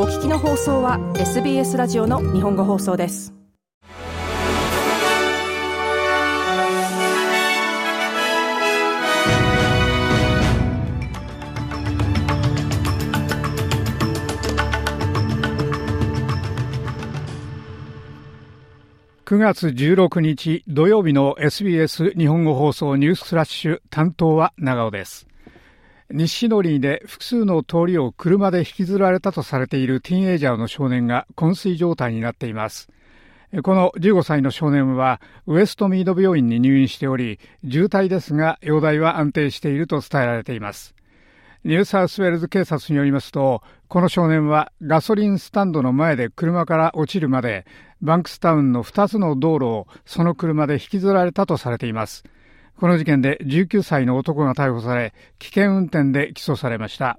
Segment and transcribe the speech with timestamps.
[0.00, 3.34] お聞きの放送は SBS ラジオの日本語放送です
[19.24, 25.26] 9月16日土曜日の SBS 日本語放送ニュースフラッシュ担当は長尾です。
[26.10, 32.88] 西のリで複数の通りを車で引きずられたとされているティーンエイジャーの少年が昏睡状態になっています。
[33.62, 40.94] この15歳の少年はウエストミード病院に入院しており、重体ですが容体は安定していると伝えられています。
[41.64, 47.66] ニューサウスウェルズ警察によりますと、この少年はガソリンスタンドの前で車から落ちるまで、
[48.00, 52.24] バンクスタウンの2つの道路をその車で引きずられたとされています。
[52.78, 57.18] この事件で19歳の男が逮捕され、危険運転で起訴されました。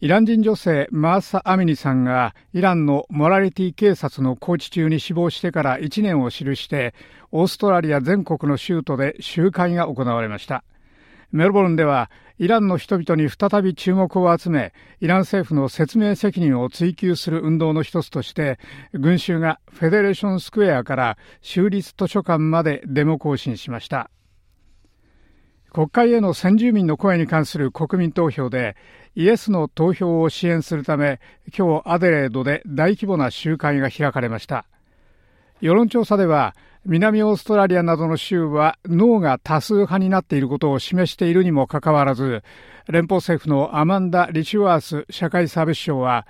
[0.00, 6.92] イラン人女性マーサ・アミニさんがイランのモラリティ警察の拘置中に死亡してから1年を記して
[7.30, 10.62] オーストラリア全国の州都で集会が行われました。
[11.30, 12.10] メルボルンでは
[12.42, 18.58] イランの人々に再び注目を集め、イラン政府の説明責任を追及する運動の一つとして、
[18.92, 24.10] 群衆がフェデレーションスクエアから州立図書館までデモ行進しました。
[25.70, 28.74] 国会への先住民の声に関する国民投票で、
[29.14, 31.20] イエスの投票を支援するため、
[31.56, 34.64] 今日アデレードで大規模な集会が開かれました。
[35.60, 42.42] 世論調査では、南オーストラリアなどの州は脳が多数派になっていることを示しているにもかかわらず、
[42.88, 46.26] 連邦政府のアマンダ・リチュワース社会サービス省は、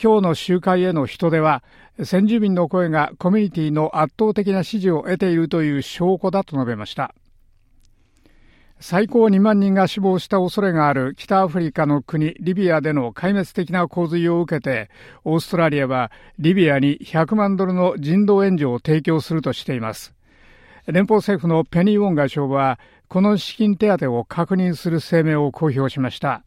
[0.00, 1.64] 今日の集会への人出は、
[2.04, 7.12] 先住民の声がコミュニティの圧倒的な支持を得ているという証拠だと述べました。
[8.78, 14.90] 最高2万人が死亡した恐れがある北アフリカの国リビアでの壊滅的な洪水を受けて
[15.24, 20.12] オーストラリアはリビアに100万ドルの人道援助を提供するとしています。
[20.86, 22.78] 連邦政府のペニー・ウォン外相は
[23.08, 26.44] この資金手当を確認する声明を公表しました。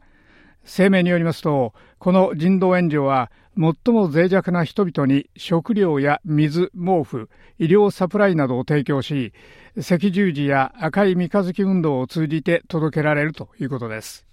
[0.64, 7.28] 声明によりますとこの人道援助は最も脆弱な人々に食料や水、毛布、
[7.58, 9.32] 医療サプライなどを提供し、
[9.78, 14.26] 赤十字や赤い三日月運動を通じて届けられるということです。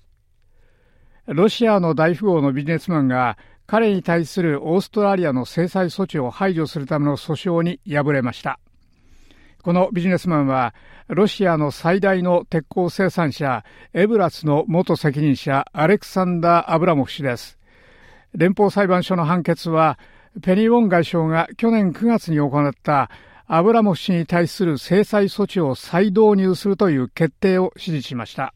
[1.26, 8.60] ロシアの大富豪のビジネスマンが彼に対するオーストラリアの制裁措置を排除するための訴訟に敗れました。
[9.68, 10.74] このビジネスマンは
[11.10, 17.60] ロシアの最大の鉄鋼生産者エブラスの元責任者アレクサンダー・アブラモフ氏です。
[18.34, 20.00] 連邦裁判所の判決は、
[20.42, 23.12] ペニー・ウォン外相が去年9月に行った
[23.46, 28.54] アブラモフ氏に対する制裁措置を再導入するという決定を支持しました。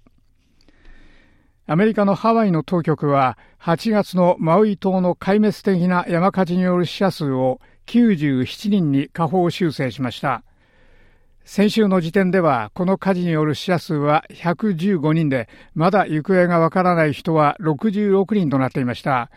[1.68, 10.46] アメリカのハワイの当局は8月のマウイ島の壊滅的な山火事による死者数を97人に下方修正しました。
[11.44, 19.30] 先週の時点ではこの火事による死者数は115人でまだ行方がわからない人は66人となっていました。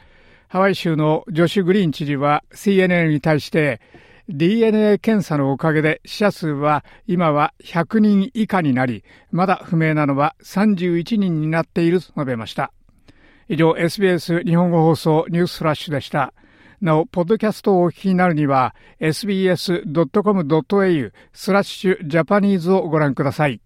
[0.48, 3.81] ハワイ州のジョシュ・グリーン知事は CNN に対して
[4.28, 12.72] DNA 検査のおかげで死者数は今は100人以下になり、まだ不明なのは31人になっていると述べました。
[13.48, 16.32] 以上、SBS 日本語放送ニュースフラッシュでした。
[16.84, 23.62] なお、ポッドキャストをお聞きになるには sbs.com.au スラッシュジャパニーズをご覧ください。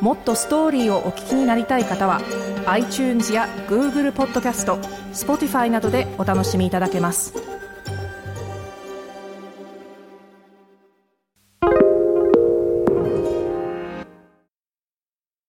[0.00, 2.20] もっとストーリーをお聞きになりたい方は
[2.66, 4.76] iTunes や Google ポッドキャスト
[5.12, 7.47] Spotify などでお楽しみいただけます。